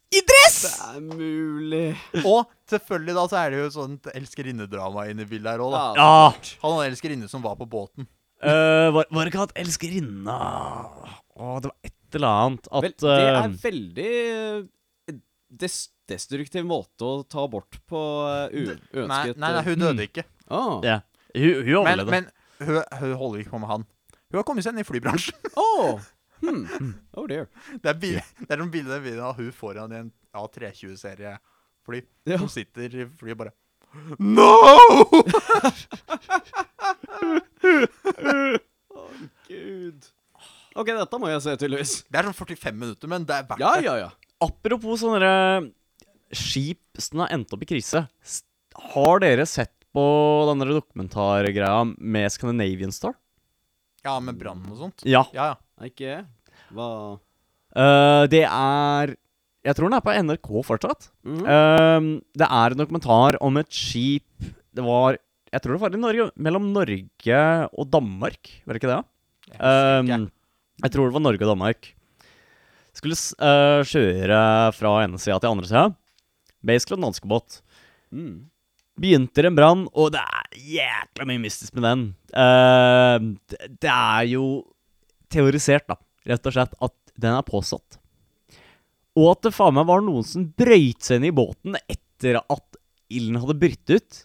[0.10, 0.56] I dress!
[0.65, 1.84] Det er mulig.
[2.26, 5.84] Og selvfølgelig da så er det jo sånt elskerinnedrama inne i bildet her òg, da.
[6.00, 6.56] Ja.
[6.63, 8.08] Han hadde en elskerinne som var på båten.
[8.41, 10.36] Eh, var, var det ikke at elskerinna
[11.36, 15.17] Å, det var et eller annet at Vel, det er eh, veldig eh,
[15.60, 15.76] des
[16.10, 18.00] destruktiv måte å ta bort på
[18.32, 20.24] eh, u Nei, uønsket nei, nei, hun døde ikke.
[20.48, 20.80] Ah.
[20.88, 20.95] Ja.
[21.36, 22.15] Hun, hun Men, overlevde.
[22.15, 22.32] men
[22.63, 23.86] hun, hun holder ikke på med han.
[24.32, 25.52] Hun har kommet seg inn i flybransjen.
[25.60, 26.00] Oh.
[26.39, 26.93] Hmm.
[27.17, 27.47] oh dear.
[27.84, 32.02] Det er, bil, det er noen bilder av hun foran i en A320-serie-fly.
[32.30, 32.39] Ja.
[32.41, 33.56] Hun sitter i flyet bare
[34.21, 34.45] No!
[37.69, 39.04] Å,
[39.49, 40.08] Gud.
[40.78, 41.93] Ok, dette må jeg se, tydeligvis.
[42.08, 43.86] Det er sånn 45 minutter, men det er verdt Ja, det.
[43.88, 44.10] ja, ja.
[44.45, 45.32] Apropos sånne
[46.32, 48.06] skip som har endt opp i krise.
[48.93, 50.04] Har dere sett på
[50.52, 53.17] denne dokumentargreia med Scandinavian Star?
[54.06, 55.04] Ja, med brann og sånt.
[55.08, 55.26] Ja.
[55.36, 55.58] Ja, ja.
[55.88, 56.26] Ikke
[56.76, 59.14] Hva uh, det er
[59.64, 61.08] Jeg tror den er på NRK fortsatt.
[61.24, 61.44] Mm.
[61.44, 65.20] Uh, det er en dokumentar om et skip Det var
[65.54, 69.00] Jeg tror det var i Norge, mellom Norge og Danmark, var det ikke det?
[69.50, 69.58] Jeg.
[69.64, 70.28] Um,
[70.84, 71.90] jeg tror det var Norge og Danmark.
[72.96, 74.40] Skulle eh, kjøre
[74.76, 75.84] fra ene sida til andre sida.
[76.66, 77.60] Basically en danskebåt.
[78.12, 78.50] Mm.
[79.00, 82.04] Begynte en brann, og det er jækla mye mystisk med den.
[82.34, 84.46] Uh, det, er jo
[85.32, 85.96] teorisert, da,
[86.30, 88.00] rett og slett, at den er påsatt.
[89.20, 92.80] Og at det faen meg var noen som brøyt seg inn i båten etter at
[93.12, 94.20] ilden hadde brutt ut.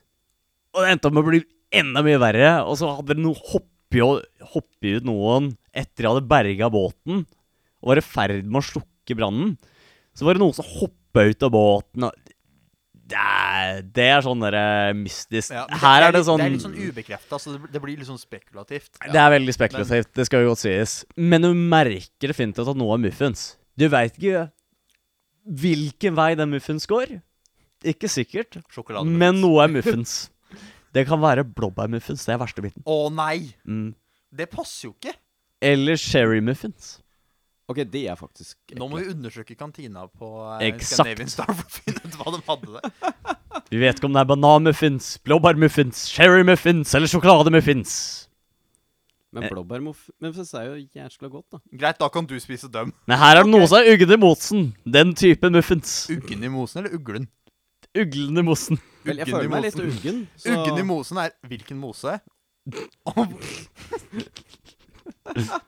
[0.75, 1.43] Og det endte opp med å bli
[1.75, 2.51] enda mye verre.
[2.69, 7.23] Og så hadde det noe hoppet ut noen etter de hadde berga båten
[7.85, 9.55] og var i ferd med å slukke brannen.
[10.17, 12.07] Så var det noen som hoppa ut av båten.
[12.09, 12.24] og
[13.14, 14.64] det er, det er sånn derre
[14.98, 15.53] mystisk.
[15.55, 17.83] Ja, det, Her er det litt- sånn Det er litt sånn ubekrefta, så det, det
[17.85, 18.90] blir litt sånn spekulativt.
[19.05, 20.96] Det er veldig spekulativt, det skal jo godt sies.
[21.16, 23.53] Men du merker definitivt at noe er muffins.
[23.79, 24.48] Du veit ikke
[25.44, 27.18] hvilken vei den muffins går.
[27.85, 28.57] Ikke sikkert,
[29.05, 30.31] men noe er muffins.
[30.94, 32.24] Det kan være blåbærmuffins.
[32.24, 32.83] Det er verste biten.
[32.87, 33.53] Å nei!
[33.66, 33.92] Mm.
[34.35, 35.14] Det passer jo ikke.
[35.64, 36.96] Eller sherrymuffins.
[37.70, 40.77] Ok, det er faktisk Nå må vi undersøke kantina på eh.
[40.85, 43.14] Scandinavian Star for å finne ut hva de hadde der.
[43.70, 47.94] Vi vet ikke om det er bananmuffins, blåbærmuffins, sherrymuffins eller sjokolademuffins.
[49.35, 51.61] Men blåbærmuffins er jo jæskla godt, da.
[51.72, 52.92] Greit, da kan du spise dem.
[53.09, 54.66] Men her er det noe som er uggen i mosen.
[54.85, 55.94] Den typen muffins.
[56.12, 57.31] Uggen i mosen eller uglen?
[57.94, 58.83] Uglen i mosen.
[59.07, 60.24] Vel, jeg føler meg litt uggen.
[60.37, 62.18] Så Uggen i mosen er hvilken mose?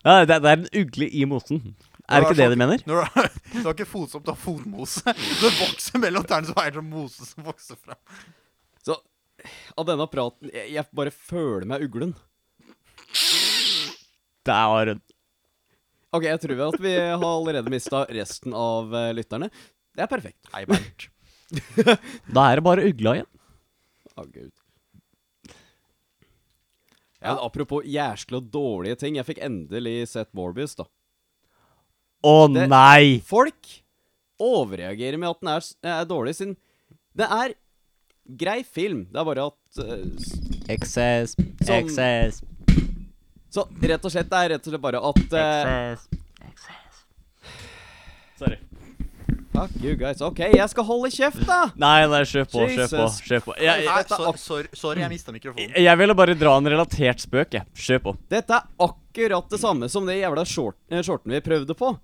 [0.04, 1.76] Ja, det, det er en ugle i mosen.
[2.07, 2.83] Er det ikke det de mener?
[2.87, 5.03] Når du, har- du har ikke fotsopp, du har fotmose.
[5.42, 7.99] Det vokser mellom tærne, så er det mose som vokser frem.
[8.87, 8.95] Så
[9.77, 12.14] av denne praten Jeg, jeg bare føler meg uglen.
[14.47, 15.01] Der var hun.
[16.14, 19.51] Ok, jeg tror at vi har allerede mista resten av eh, lytterne.
[19.97, 20.47] Det er perfekt.
[20.55, 21.09] Hei, Bernt.
[22.37, 23.29] Da er det bare ugla igjen.
[24.16, 24.53] Å, gud.
[27.21, 27.33] Ja.
[27.35, 29.16] Men apropos og dårlige ting.
[29.19, 30.87] Jeg fikk endelig sett Morbius, da.
[32.27, 33.21] Å Det- nei!
[33.25, 33.71] Folk
[34.43, 35.69] overreagerer med at den er,
[36.01, 36.57] er dårlig, siden
[37.17, 37.55] det er
[38.37, 39.07] grei film.
[39.12, 42.43] Det er bare at eh, Excess, Som- excess,
[43.55, 46.09] Så rett og slett, det er rett og slett bare at eh, excess,
[46.51, 47.05] excess.
[48.37, 48.59] Sorry.
[49.57, 50.21] Fuck you guys.
[50.21, 51.62] OK, jeg skal holde kjeft, da!
[51.81, 53.07] Nei, nei, kjør på, kjør på.
[53.31, 53.55] Kjør på.
[53.57, 55.73] Jeg, Nei, jeg, så, sorry, sorry, jeg mista mikrofonen.
[55.81, 57.65] jeg ville bare dra en relatert spøk, jeg.
[57.87, 58.12] Kjør på.
[58.35, 61.95] Dette er akkurat det samme som det jævla short, eh, shorten vi prøvde på.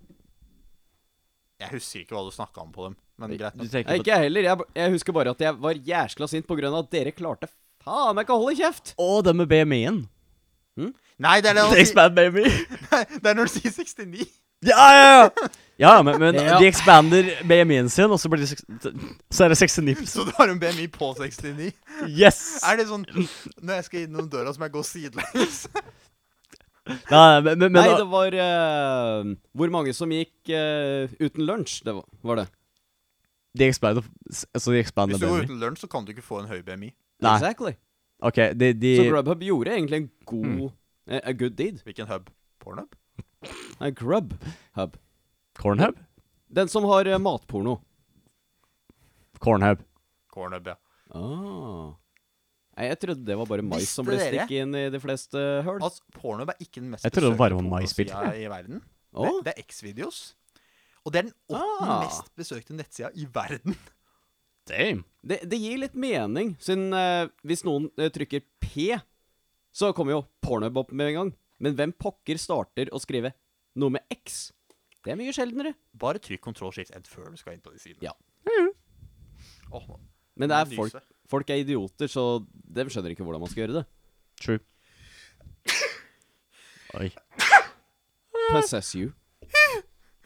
[1.62, 3.54] Jeg husker ikke hva du snakka om på dem, men greit.
[3.56, 3.72] Du nok.
[3.72, 4.48] Nei, på Ikke jeg heller.
[4.50, 7.48] Jeg, jeg husker bare at jeg var jæskla sint på grunn av at dere klarte
[7.82, 8.94] faen meg ikke å holde kjeft.
[8.98, 10.02] Å, det med BMI-en.
[11.22, 11.82] Nei, det er det The han sier.
[11.84, 12.44] Expand BMI.
[13.22, 14.24] Det er når du sier 69.
[14.62, 15.48] Ja, ja, ja!
[15.82, 16.58] Ja, men, men Ja.
[16.60, 18.52] de expander BMI-en sin, og så blir det
[19.34, 21.72] Så er det 69 Så du har en BMI på 69?
[22.06, 22.38] Yes!
[22.62, 25.64] Er det sånn Når jeg skal innom døra, så må jeg gå sidelengs?
[26.86, 31.76] Nei, men, men, men Nei, det var uh, Hvor mange som gikk uh, uten lunsj?
[31.86, 32.46] Det var, var det.
[33.58, 35.46] de expander Altså, de expander Hvis du går BMI.
[35.46, 36.90] uten lunsj, så kan du ikke få en høy BMI.
[37.22, 37.34] Nei.
[37.36, 37.76] Exactly.
[38.22, 41.18] Okay, de, de Så Grubhub gjorde egentlig en god Mm.
[41.18, 41.80] A good deed.
[41.82, 42.28] Hvilken hub?
[42.62, 42.94] Pornhub?
[43.80, 44.98] Nei, Grubhub.
[45.58, 45.96] Cornhub?
[46.46, 47.80] Den som har uh, matporno.
[49.42, 49.82] Cornhub.
[50.30, 50.76] Cornhub, ja.
[51.14, 51.90] Ah.
[52.72, 54.44] Nei, jeg trodde det var bare mais som ble Visste dere?
[54.46, 55.80] stikket inn i de fleste høl.
[55.84, 58.78] Altså, Pornhub er ikke den mest Jeg trodde det besøkte pornosida i verden.
[59.12, 59.26] Å?
[59.26, 60.20] Det, det er X-videos.
[61.04, 62.06] Og det er den åttende Ah.
[62.06, 63.76] mest besøkte nettsida i verden.
[64.70, 65.02] Damn.
[65.26, 68.88] Det, det gir litt mening, siden eh, hvis noen eh, trykker P,
[69.74, 71.32] så kommer jo Pornhub opp med en gang.
[71.62, 73.34] Men hvem pokker starter å skrive
[73.78, 74.52] noe med X?
[75.02, 75.74] Det er mye sjeldnere.
[75.98, 78.06] Bare trykk Ctrl Shift Ed før du skal inn på de sidene.
[78.08, 78.14] Ja.
[79.72, 79.86] Åh,
[80.38, 81.11] Men det er folk, nyse.
[81.32, 82.26] Folk er idioter, så
[82.76, 83.84] de skjønner ikke hvordan man skal gjøre det.
[84.42, 84.60] True.
[87.00, 87.08] Oi.
[88.52, 89.12] Possess you.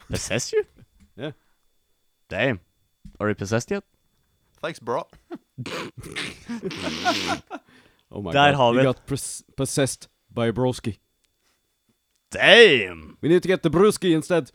[0.09, 0.63] Possess you?
[1.17, 1.31] Yeah.
[2.29, 2.59] Damn.
[3.19, 3.83] Are you possessed yet?
[4.61, 5.03] Thanks, bro.
[8.11, 8.55] Oh my Der god.
[8.55, 8.95] har vi We det.
[8.95, 9.01] got
[9.57, 10.97] possessed by broski.
[12.33, 13.17] Damn!
[13.21, 14.51] We need to get the brewski instead.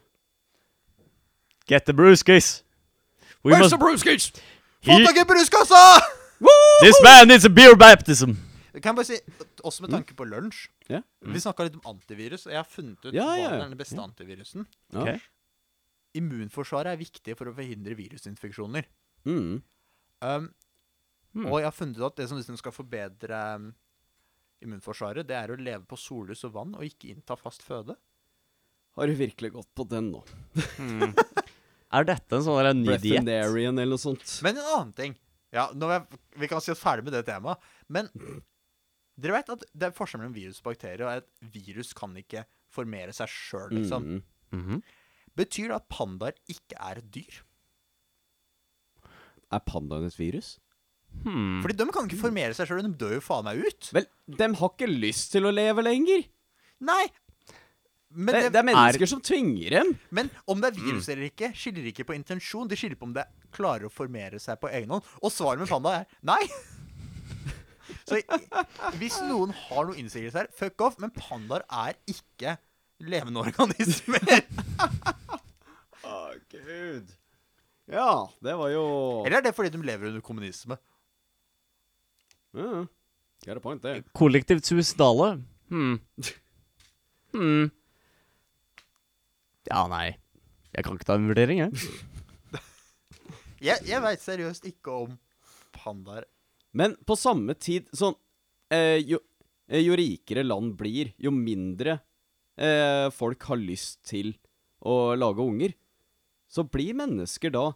[1.67, 2.63] Get the brewskis.
[3.45, 3.71] We Where's must...
[3.75, 4.33] the brewskis?
[4.85, 6.03] Få tak i bruskassa!
[6.83, 8.35] This man needs a beer baptism.
[8.73, 9.19] Kan jeg bare si,
[9.63, 11.03] også med tanke på lunsj Ja.
[11.29, 13.61] Vi snakka litt om antivirus, og jeg har funnet ut Ja, hva ja, ja.
[13.61, 14.67] er den beste antivirusen.
[14.95, 15.19] Okay.
[15.21, 15.29] Ok.
[16.21, 18.89] Immunforsvaret er viktig for å forhindre virusinfeksjoner.
[19.29, 19.63] Mm.
[20.25, 20.51] Um,
[21.33, 21.47] Hmm.
[21.49, 23.71] Og jeg har funnet ut at det som liksom skal forbedre um,
[24.61, 27.97] immunforsvaret, det er å leve på sollys og vann og ikke innta fast føde.
[28.99, 30.21] Har du virkelig gått på den nå?
[31.93, 33.01] Er dette en sånn der ny diett?
[33.25, 34.27] Breathendarian eller noe sånt?
[34.45, 35.17] Men en annen ting
[35.53, 37.61] Ja, nå jeg, Vi kan si oss ferdig med det temaet.
[37.93, 38.09] Men
[39.21, 42.15] dere vet at det er forskjell mellom virus og bakterier, og at et virus kan
[42.17, 44.09] ikke formere seg sjøl, liksom.
[44.09, 44.23] Mm.
[44.57, 44.83] Mhm.
[45.37, 47.39] Betyr det at pandaer ikke er et dyr?
[49.53, 50.59] Er pandaen et virus?
[51.23, 51.61] Hmm.
[51.61, 53.91] Fordi de kan ikke formere seg sjøl, de dør jo faen meg ut.
[53.97, 56.25] Vel, de har ikke lyst til å leve lenger.
[56.85, 57.05] Nei!
[58.15, 59.93] Men, Det, det, det er mennesker som tvinger dem.
[60.11, 62.69] men om det er virus eller ikke, skiller ikke på intensjon.
[62.69, 63.25] De skiller på om det
[63.57, 65.07] klarer å formere seg på egen hånd.
[65.23, 66.43] Og svaret med panda er nei.
[68.09, 68.19] Så
[69.01, 70.99] hvis noen har noen innsigelser her, fuck off.
[71.03, 72.57] Men pandaer er ikke
[73.03, 74.45] levende organismer.
[76.07, 76.17] Å,
[76.53, 77.11] gud.
[77.93, 78.83] Ja, det var jo
[79.27, 80.79] Eller er det fordi de lever under kommunisme?
[82.57, 82.85] Ja,
[83.43, 84.05] Get a point det.
[84.15, 85.33] Kollektivt suicidale?
[85.73, 85.97] Hmm.
[87.35, 87.73] Hmm.
[89.71, 90.17] Ja, nei.
[90.73, 91.73] Jeg kan ikke ta en vurdering, jeg.
[93.63, 95.13] Jeg, jeg veit seriøst ikke om
[95.71, 96.25] pandaer
[96.75, 98.17] Men på samme tid sånn
[98.75, 99.21] eh, jo,
[99.71, 102.01] eh, jo rikere land blir, jo mindre
[102.59, 104.33] eh, folk har lyst til
[104.83, 105.77] å lage unger,
[106.51, 107.69] så blir mennesker da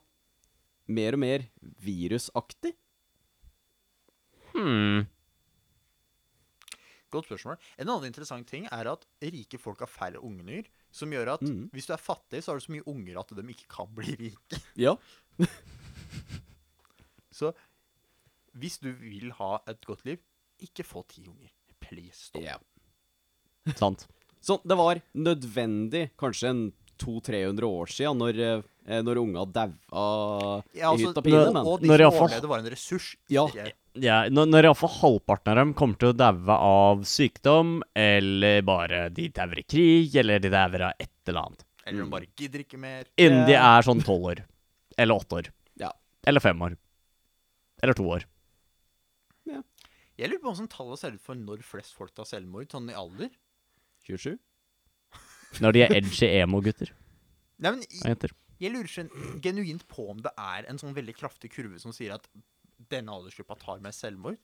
[0.90, 1.46] mer og mer
[1.86, 2.74] virusaktig.
[4.50, 5.06] Hmm.
[7.16, 7.56] Godt spørsmål.
[7.80, 10.68] En annen interessant ting er at rike folk har færre unger.
[10.94, 11.70] Som gjør at mm.
[11.74, 14.16] hvis du er fattig, så har du så mye unger at de ikke kan bli
[14.26, 14.60] rike.
[14.86, 14.96] Ja.
[17.36, 17.50] Så
[18.56, 20.20] hvis du vil ha et godt liv,
[20.64, 21.50] ikke få ti unger.
[21.84, 22.42] Please, stopp.
[22.42, 23.76] Yeah.
[23.76, 24.06] Sant.
[24.40, 26.62] Så det var nødvendig kanskje en
[27.02, 28.38] 200-300 år siden når,
[28.86, 31.42] eh, når unga daua Ja, i altså, hytt og pine.
[31.44, 33.16] når- Men Og de som overlevde, var en ressurs.
[33.28, 33.46] Ja.
[33.46, 38.60] ikke- Ja, når, når iallfall halvparten av dem kommer til å daue av sykdom, eller
[38.66, 41.64] bare de dauer i krig, eller de dauer av et eller annet.
[41.86, 43.06] Eller de bare gidder ikke mer.
[43.22, 44.42] Innen de er sånn tolv år.
[44.98, 45.50] Eller åtte år.
[45.80, 45.92] Ja.
[46.26, 46.74] Eller fem år.
[47.84, 48.24] Eller to år.
[49.46, 49.60] Ja.
[50.18, 52.96] Jeg lurer på hvordan tallet ser ut for når flest folk tar selvmord, sånn i
[52.96, 53.30] alder.
[54.08, 54.34] 27?
[55.62, 56.90] Når de er edgy emo-gutter
[57.62, 58.28] Nei, men jeg,
[58.60, 62.12] jeg lurer gen- genuint på om det er en sånn veldig kraftig kurve som sier
[62.18, 62.26] at
[62.92, 64.38] denne aldersgruppa tar med selvmord.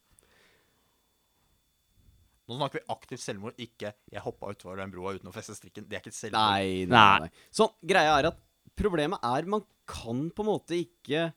[2.50, 5.86] Nå snakker vi aktivt selvmord, ikke 'jeg hoppa utfor den broa uten å feste strikken'.
[5.88, 6.50] Det er ikke et selvmord.
[6.50, 7.30] Nei, nei, Nei.
[7.54, 8.38] Sånn, greia er at
[8.76, 11.32] problemet er man kan på en måte ikke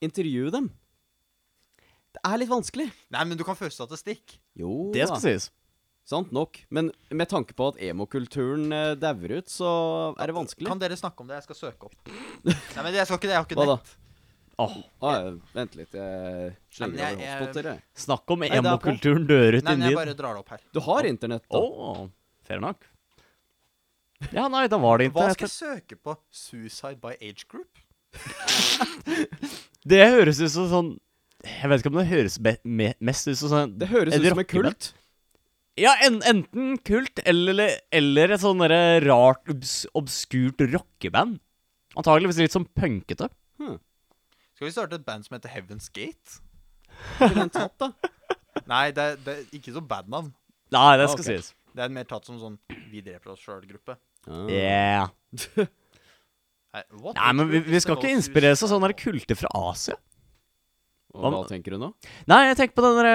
[0.00, 0.70] intervjue dem.
[2.14, 2.86] Det er litt vanskelig.
[3.10, 4.38] Nei, men du kan føre statistikk.
[4.56, 5.16] Jo Det da.
[5.16, 5.50] skal sies.
[6.06, 6.60] Sant nok.
[6.70, 10.68] Men med tanke på at emokulturen uh, dauer ut, så er det vanskelig.
[10.68, 11.40] Kan dere snakke om det?
[11.40, 11.94] Jeg skal søke opp.
[12.44, 13.34] Nei, men jeg skal ikke det.
[13.34, 13.76] Jeg har ikke Hva da?
[13.80, 13.96] nett.
[14.58, 17.82] Åh, Ah, vent litt, jeg slenger jeg- over jeg- hotspotter, jeg.
[17.96, 18.68] snakk om det er på.
[18.68, 20.60] emo-kulturen dør ut Nei, i men jeg bare drar det opp her.
[20.72, 21.58] Du har internett, da.
[21.58, 22.10] Åh,
[22.44, 22.84] fair nok.
[24.32, 26.16] Ja, nei, da var det Hva skal jeg søke på?
[26.30, 27.68] Suicide by age group?
[29.86, 30.90] Det høres ut som sånn
[31.44, 34.22] Jeg vet ikke om det høres be me mest ut som sånn Det høres ut
[34.22, 34.78] som en rockeband.
[34.78, 34.92] kult.
[35.76, 41.40] Ja, en, enten kult eller, eller et sånn derre rart, obs obskurt rockeband.
[41.98, 43.28] Antageligvis litt sånn punkete.
[44.64, 46.38] Skal vi starte et band som heter Heaven's Gate?
[47.20, 47.90] Den tatt, da?
[48.72, 50.30] Nei, det er, det er ikke så bad navn.
[50.72, 51.34] Nei, det skal okay.
[51.36, 51.50] sies.
[51.76, 52.56] Det er mer tatt som sånn
[52.88, 53.98] Vi dreper oss sjøl-gruppe.
[54.24, 54.48] Ah.
[54.48, 55.12] Yeah.
[56.72, 60.00] Nei, Nei, men vi, vi skal ikke inspireres av sånne kulter fra Asia.
[61.12, 61.92] Og hva tenker du nå?
[62.32, 63.14] Nei, jeg tenker på den derre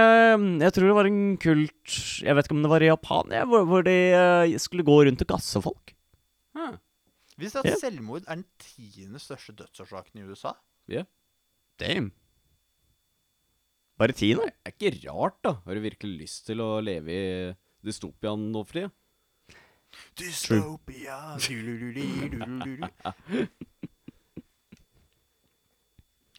[0.68, 3.42] Jeg tror det var en kult Jeg vet ikke om det var i Japan, ja,
[3.50, 5.98] hvor, hvor de eh, skulle gå rundt og gasse folk.
[6.54, 6.78] Hmm.
[7.42, 7.74] Visste Ja.
[7.74, 10.54] at selvmord er den tiende største dødsårsaken i USA?
[11.80, 12.12] Damn.
[14.00, 14.46] Bare ti, da?
[14.48, 15.54] Nei, det er ikke rart, da.
[15.66, 17.52] Har du virkelig lyst til å leve i
[17.86, 18.92] dystopiaen nå for tida?
[20.20, 21.18] Dystopia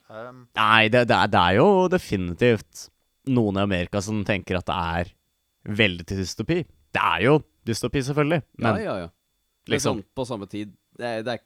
[0.08, 2.86] um, Nei, det, det, er, det er jo definitivt
[3.30, 5.12] noen i Amerika som tenker at det er
[5.80, 6.60] veldig til dystopi.
[6.64, 9.10] Det er jo dystopi, selvfølgelig, men ja, ja, ja.
[9.70, 11.42] Liksom sånn, på samme tid det er, det er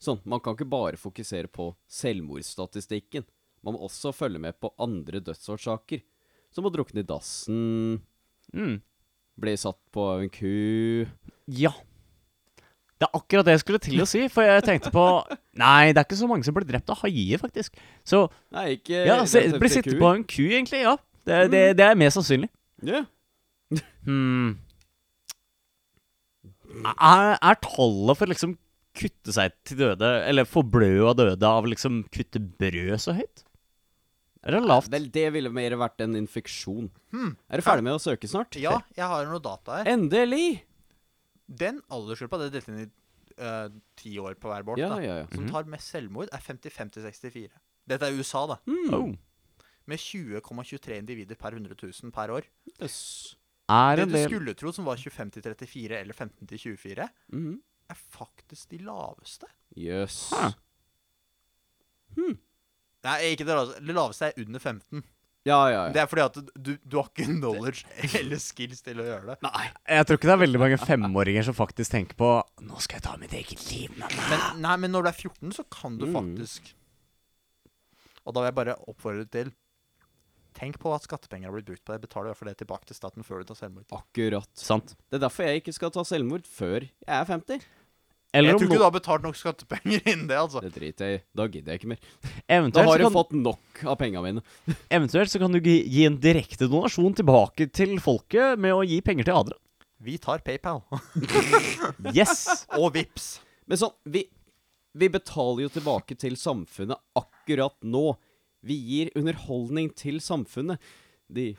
[0.00, 3.26] sånn, Man kan ikke bare fokusere på selvmordsstatistikken.
[3.66, 6.04] Man må også følge med på andre dødsårsaker.
[6.54, 7.98] Som å drukne i dassen,
[8.54, 8.76] mm,
[9.42, 11.06] bli satt på en ku
[11.50, 11.74] Ja.
[12.96, 15.02] Det er akkurat det jeg skulle til å si, for jeg tenkte på
[15.60, 17.74] Nei, det er ikke så mange som blir drept av haier, faktisk.
[18.06, 18.22] Så
[18.54, 20.84] Nei, ikke ja, se, rett bli etter sittet på en ku, egentlig.
[20.86, 20.94] Ja.
[21.26, 22.52] Det, det, det er mer sannsynlig.
[22.86, 23.04] Ja.
[24.06, 24.60] Hmm.
[26.86, 28.52] Er, er tallet for liksom
[28.96, 33.42] kutte seg til døde, eller forblø av døde av liksom kutte brød så høyt?
[34.46, 34.88] Eller lavt?
[34.92, 36.88] Vel, det ville mer vært en infeksjon.
[37.10, 37.32] Hmm.
[37.50, 38.54] Er du ferdig med å søke snart?
[38.62, 39.90] Ja, jeg har noe data her.
[39.90, 40.62] Endelig!
[41.48, 42.86] Den aldersgruppa, det er delt inn i
[43.42, 43.68] eh,
[44.00, 45.26] ti år på hver båt, Ja, da, ja, ja.
[45.34, 45.50] som Mhm.
[45.52, 47.50] tar mest selvmord, er 55-64.
[47.86, 48.56] Dette er USA, da.
[48.66, 48.94] Mm.
[48.94, 49.14] Oh.
[49.86, 52.42] Med 20,23 individer per 100 000 per år.
[52.80, 53.36] Yes.
[53.68, 57.60] Er Det du del skulle tro som var 25-34 eller 15 til 24, Mhm.
[57.90, 59.46] er faktisk de laveste.
[59.76, 60.32] Jøss.
[62.16, 62.34] Huh.
[63.06, 63.82] Nei, ikke det laveste.
[63.86, 65.04] Det laveste er under 15.
[65.46, 65.90] Ja, ja, ja.
[65.94, 67.84] Det er fordi at du, du har ikke knowledge
[68.18, 69.36] eller skills til å gjøre det.
[69.46, 69.66] Nei.
[69.94, 72.30] Jeg tror ikke det er veldig mange femåringer som faktisk tenker på
[72.66, 73.92] Nå skal jeg ta mitt eget liv.
[74.00, 76.16] Men, nei, men når du er 14, så kan du Mm.
[76.18, 76.72] faktisk
[78.26, 79.52] Og da vil jeg bare oppfordre til
[80.56, 82.00] Tenk på at skattepenger har blitt brukt på det.
[82.08, 83.84] Betal i hvert fall det tilbake til staten før du tar selvmord.
[83.92, 84.48] Akkurat.
[84.56, 84.94] Sant.
[85.12, 87.66] Det er derfor jeg ikke skal ta selvmord før jeg er 50.
[88.32, 90.62] Eller jeg om tror ikke no du har betalt nok skattepenger innen det, altså.
[90.64, 91.22] Det driter jeg i.
[91.36, 92.08] Da gidder jeg ikke mer.
[92.46, 94.42] Da har du kan, fått nok av penga mine.
[94.88, 99.00] eventuelt så kan du gi, gi en direkte donasjon tilbake til folket med å gi
[99.02, 99.62] penger til Adrian.
[100.06, 100.84] Vi tar PayPal.
[102.14, 102.66] Yes!
[102.80, 103.40] Og Vips.
[103.66, 104.26] Men sånn, vi,
[104.94, 108.12] vi betaler jo tilbake til samfunnet akkurat nå.
[108.66, 110.78] Vi gir underholdning til samfunnet.
[111.26, 111.54] De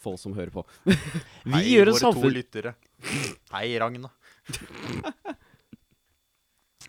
[0.00, 0.66] få som hører på.
[0.84, 2.36] Vi Hei, gjør en våre to samfunn...
[2.36, 2.74] lyttere.
[3.54, 4.12] Hei, Ragna.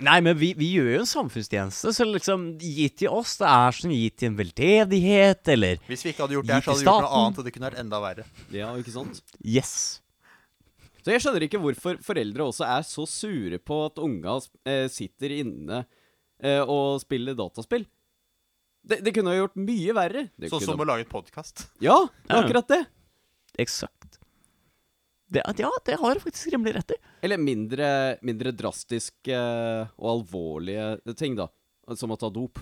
[0.01, 3.75] Nei, men vi, vi gjør jo en samfunnstjeneste, så liksom gitt til oss, det er
[3.77, 6.81] som gitt til en veldedighet, eller Hvis vi ikke hadde gjort det her, så hadde
[6.81, 8.25] vi gjort noe annet, og det kunne vært enda verre.
[8.55, 9.21] Ja, ikke sant?
[9.45, 9.73] Yes.
[11.01, 14.37] Så jeg skjønner ikke hvorfor foreldre også er så sure på at unga
[14.69, 15.83] eh, sitter inne
[16.41, 17.87] eh, og spiller dataspill.
[18.81, 20.27] Det, det kunne ha gjort mye verre.
[20.49, 21.67] Sånn som å lage et podkast.
[21.81, 22.81] Ja, det er akkurat det.
[23.61, 24.10] Eksakt.
[25.31, 26.97] Det, ja, det har du faktisk rimelig rett i.
[27.23, 27.87] Eller mindre,
[28.25, 29.37] mindre drastiske
[29.95, 31.47] og alvorlige ting, da.
[31.95, 32.59] Som å ta dop.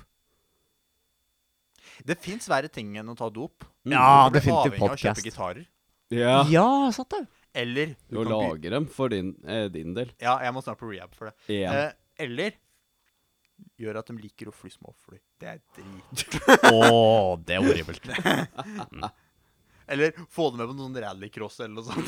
[2.05, 3.65] Det fins verre ting enn å ta dop.
[3.87, 3.95] Mm.
[3.95, 5.65] Ja, det definitivt podkast.
[6.13, 6.43] Ja.
[6.49, 7.23] Ja, sant det.
[7.57, 10.11] Eller du kan lage dem for din, eh, din del.
[10.21, 11.35] Ja, jeg må snart på rehab for det.
[11.49, 11.87] Yeah.
[11.89, 12.53] Eh, eller
[13.81, 15.17] gjør at de liker å fly småfly.
[15.41, 16.37] Det er drit.
[16.69, 18.05] Å, det er horribelt.
[19.89, 22.07] Eller få dem med på noen rallycross eller noe sånt.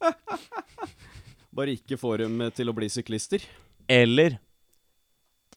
[1.56, 3.42] Bare ikke få dem til å bli syklister.
[3.90, 4.38] Eller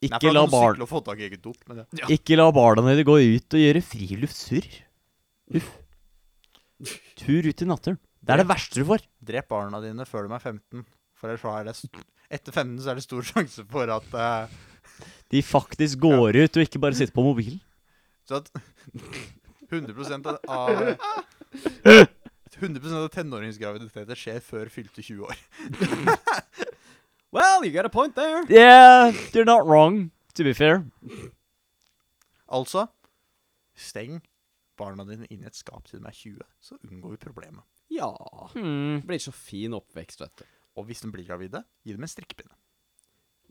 [0.03, 0.75] ikke Nei, la, bar.
[0.75, 2.09] Men det.
[2.11, 4.67] ikke la barna dine gå ut og gjøre friluftssurr.
[5.55, 5.69] Uff.
[7.19, 7.99] Tur ut i naturen.
[8.23, 9.03] Det er det verste du får.
[9.23, 10.83] Drep barna dine før de er 15.
[11.19, 12.03] For ellers er det st-
[12.33, 14.59] Etter 15 så er det stor sjanse for at uh...
[15.31, 17.61] De faktisk går ut og ikke bare sitter på mobilen.
[18.27, 18.51] Så at
[19.73, 20.83] 100 av, av
[22.63, 25.37] 100% av tenåringsgraviditeter skjer før fylte 20 år.
[27.33, 28.43] Well, you got a point there.
[28.47, 30.83] Yeah, you're not wrong, to be fair.
[32.45, 32.85] Altså
[33.73, 34.19] steng
[34.77, 37.65] barna dine inn i et skap til de er 20, så unngår vi problemet.
[37.89, 38.11] Ja.
[38.53, 38.99] Hmm.
[39.01, 40.45] Det blir så fin oppvekst, vet du.
[40.77, 42.53] Og hvis de blir gravide, gi dem en strikkepinne.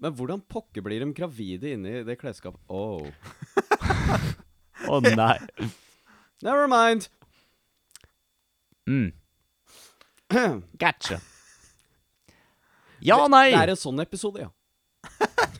[0.03, 2.63] Men hvordan pokker blir de gravide inni det klesskapet?
[2.71, 3.07] Oh.
[4.91, 5.39] Å nei.
[6.43, 7.09] Never mind.
[8.89, 9.13] Mm.
[10.79, 11.21] Gotcha.
[13.01, 13.51] Ja, nei.
[13.51, 14.51] Det er en sånn episode, ja.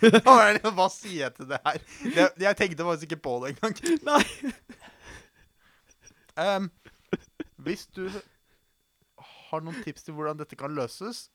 [0.75, 1.79] Hva sier jeg til det her?
[2.03, 3.79] Det, jeg tenkte faktisk ikke på det engang.
[4.11, 4.25] Nei.
[6.33, 6.71] Um,
[7.61, 11.27] hvis du har noen tips til hvordan dette kan løses,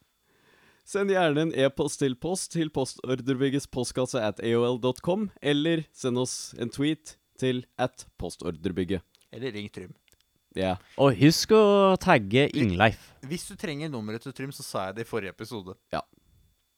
[0.88, 6.72] Send gjerne en e-post til post til postordrebyggets postkasse at aol.com, eller send oss en
[6.72, 9.04] tweet til at postordrebygget.
[9.34, 9.94] Eller ring Trym.
[10.58, 10.76] Ja.
[10.98, 13.12] Og husk å tagge Ingleif.
[13.28, 15.76] Hvis du trenger nummeret til Trym, så sa jeg det i forrige episode.
[15.94, 16.02] Ja.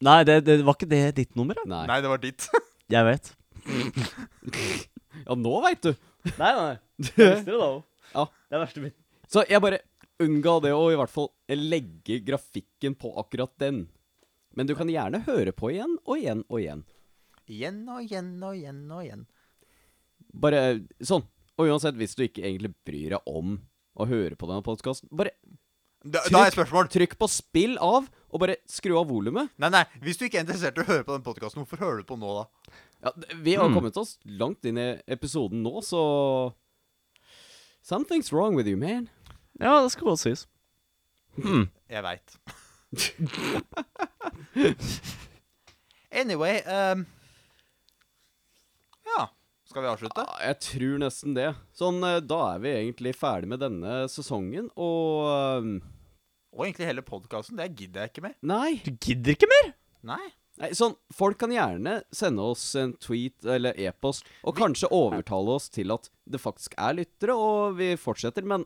[0.04, 1.66] Nei, det, det var ikke det ditt nummer, da?
[1.68, 1.84] Nei.
[1.92, 2.48] Nei, det var ditt.
[2.96, 3.34] Jeg vet.
[5.26, 5.90] Ja, nå veit du.
[6.40, 6.76] Nei, nei.
[7.02, 7.82] Du visste det da òg.
[8.14, 8.24] Ja.
[8.50, 8.94] Det er verste min.
[9.30, 9.82] Så jeg bare
[10.24, 13.84] unngå det å i hvert fall legge grafikken på akkurat den.
[14.58, 16.86] Men du kan gjerne høre på igjen og igjen og igjen.
[17.50, 19.28] Igjen og igjen og igjen og igjen.
[20.46, 20.64] Bare
[21.04, 21.26] sånn.
[21.60, 23.58] Og uansett, hvis du ikke egentlig bryr deg om
[24.00, 25.34] å høre på denne podkasten, bare
[26.02, 26.88] Da, da er et spørsmål.
[26.88, 29.50] trykk på 'spill av', og bare skru av volumet.
[29.60, 31.98] Nei, nei, hvis du ikke er interessert i å høre på den podkasten, hvorfor hører
[32.00, 32.46] du på nå, da?
[33.04, 33.76] Ja, vi har Hmm.
[33.76, 36.54] kommet oss langt inn i episoden nå, så
[37.84, 39.10] Something's wrong with you, man.
[39.60, 40.48] Ja, det skal godt sies.
[41.42, 41.70] Hmm.
[41.90, 42.38] Jeg veit.
[46.12, 47.06] anyway um,
[49.06, 49.30] Ja,
[49.70, 50.24] skal vi avslutte?
[50.26, 51.52] Ja, jeg tror nesten det.
[51.78, 55.70] Sånn, eh, da er vi egentlig ferdig med denne sesongen, og eh,
[56.58, 57.56] Og egentlig hele podkasten.
[57.60, 58.36] Det gidder jeg ikke mer.
[58.42, 58.80] Nei.
[58.84, 59.74] Du gidder ikke mer?
[60.10, 60.24] Nei.
[60.60, 65.70] Nei, sånn, Folk kan gjerne sende oss en tweet eller e-post, og kanskje overtale oss
[65.72, 68.66] til at det faktisk er lyttere, og vi fortsetter, men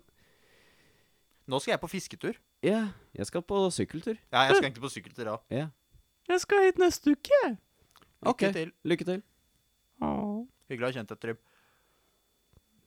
[1.51, 2.37] Nå skal jeg på fisketur.
[2.63, 4.15] ja, jeg skal på sykkeltur.
[4.31, 5.41] Ja, jeg skal egentlig på sykkeltur òg.
[5.51, 5.67] Ja.
[6.31, 7.39] Jeg skal hit neste uke.
[8.23, 8.45] Lykke Ok.
[8.55, 8.71] til.
[8.87, 9.21] Lykke til.
[10.01, 10.32] Åh.
[10.71, 11.41] Hyggelig å ha kjent deg, Trym.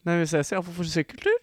[0.06, 1.40] Nei, vi ses iallfall for sykkeltur.